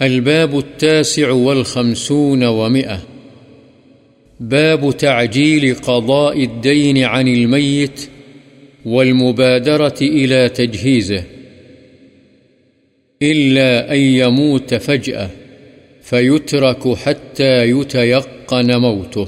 [0.00, 2.98] الباب التاسع والخمسون ومئة.
[4.40, 8.08] باب تعجيل قضاء الدين عن الميت
[8.86, 11.22] والمبادرة إلى تجهيزه.
[13.24, 15.26] إلا أن يموت فجأة
[16.02, 19.24] فيترك حتى يتيقن موته.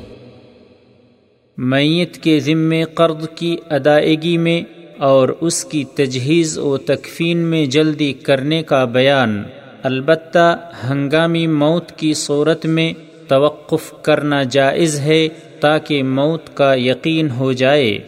[1.58, 4.62] میت کے ذمے قرض کی ادائیگی میں
[4.98, 9.42] اور اس کی تجہیز و تکفین میں جلدی کرنے کا بیان۔
[9.82, 12.92] البتہ ہنگامی موت کی صورت میں
[13.28, 15.28] توقف کرنا جائز ہے
[15.60, 17.98] تاکہ موت کا یقین ہو جائے۔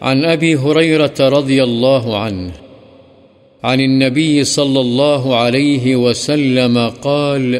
[0.00, 2.48] عن أبي هريرة رضي الله عنه
[3.62, 7.54] عن النبي صلى الله عليه وسلم قال،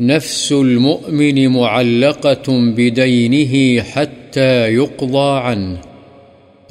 [0.00, 5.76] نفس المؤمن معلقة بدينه حتى يقضى عنه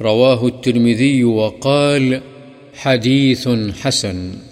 [0.00, 2.14] رواه الترمذي وقال
[2.82, 3.46] حديث
[3.84, 4.49] حسن۔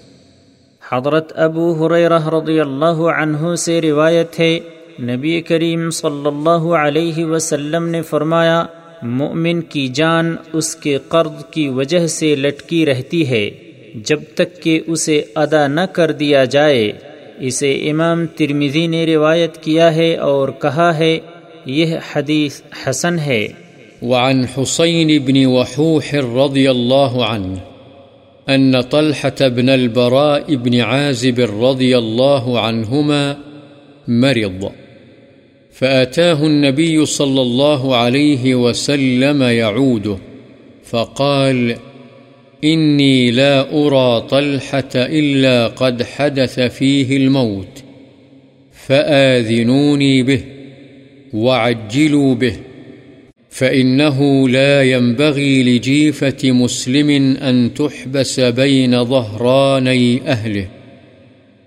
[0.92, 4.60] حضرت ابو حریرہ رضی اللہ عنہ سے روایت ہے،
[5.00, 8.66] نبی کریم صلی اللہ علیہ وسلم نے فرمایا
[9.02, 13.50] مومن کی جان اس کے قرض کی وجہ سے لٹکی رہتی ہے،
[13.94, 16.92] جب تک کہ اسے ادا نہ کر دیا جائے۔
[17.38, 21.18] اسے امام ترمیزی نے روایت کیا ہے اور کہا ہے،
[21.64, 23.48] یہ حدیث حسن ہے۔
[24.02, 27.67] وعن حسين بن وحوح رضي الله عنه
[28.48, 33.36] أن طلحة بن البراء بن عازب رضي الله عنهما
[34.08, 34.72] مرض.
[35.72, 40.18] فأتاه النبي صلى الله عليه وسلم يعوده،
[40.84, 41.76] فقال
[42.64, 47.84] إني لا أرى طلحة إلا قد حدث فيه الموت،
[48.72, 50.40] فآذنوني به،
[51.34, 52.56] وعجلوا به.
[53.58, 57.10] فإنه لا ينبغي لجيفة مسلم
[57.42, 60.68] أن تحبس بين ظهراني أهله.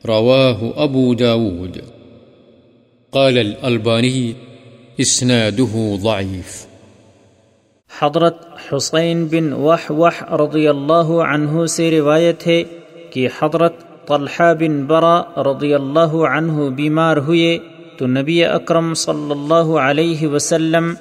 [0.06, 1.82] رواه أبو داود
[3.14, 4.36] قال الألباني
[5.02, 6.66] إسناده ضعيف.
[8.02, 8.38] حضرت
[8.72, 12.64] حسین بن وح وح رضی اللہ عنہ سے روایت ہے
[13.10, 17.58] کہ حضرت طلحہ بن برا رضی اللہ عنہ بیمار ہوئے
[17.98, 20.94] تو نبی اکرم صلی اللہ علیہ وسلم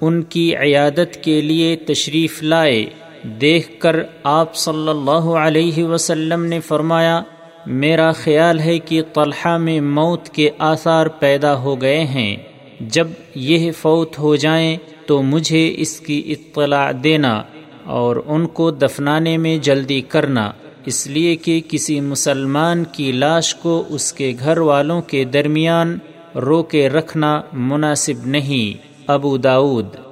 [0.00, 2.86] ان کی عیادت کے لیے تشریف لائے۔
[3.22, 7.22] دیکھ کر آپ صلی اللہ علیہ وسلم نے فرمایا،
[7.66, 12.36] میرا خیال ہے کہ طلحہ میں موت کے آثار پیدا ہو گئے ہیں۔
[12.80, 17.42] جب یہ فوت ہو جائیں تو مجھے اس کی اطلاع دینا
[17.84, 20.50] اور ان کو دفنانے میں جلدی کرنا۔
[20.86, 25.98] اس لیے کہ کسی مسلمان کی لاش کو اس کے گھر والوں کے درمیان
[26.34, 30.03] رو کے رکھنا مناسب نہیں۔ ابو داود